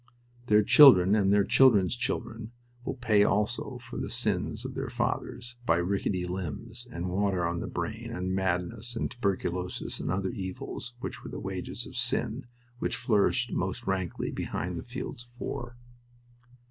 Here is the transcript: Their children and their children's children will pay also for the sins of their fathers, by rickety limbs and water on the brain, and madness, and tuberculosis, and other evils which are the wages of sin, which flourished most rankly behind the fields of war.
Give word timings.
Their 0.47 0.63
children 0.63 1.13
and 1.13 1.31
their 1.31 1.43
children's 1.43 1.95
children 1.95 2.53
will 2.83 2.95
pay 2.95 3.23
also 3.23 3.77
for 3.77 3.97
the 3.97 4.09
sins 4.09 4.65
of 4.65 4.73
their 4.73 4.89
fathers, 4.89 5.57
by 5.67 5.75
rickety 5.75 6.25
limbs 6.25 6.87
and 6.89 7.07
water 7.11 7.45
on 7.45 7.59
the 7.59 7.67
brain, 7.67 8.09
and 8.11 8.33
madness, 8.33 8.95
and 8.95 9.11
tuberculosis, 9.11 9.99
and 9.99 10.09
other 10.09 10.31
evils 10.31 10.95
which 11.01 11.19
are 11.23 11.29
the 11.29 11.39
wages 11.39 11.85
of 11.85 11.95
sin, 11.95 12.47
which 12.79 12.95
flourished 12.95 13.51
most 13.51 13.85
rankly 13.85 14.31
behind 14.31 14.75
the 14.79 14.83
fields 14.83 15.27
of 15.31 15.39
war. 15.39 15.77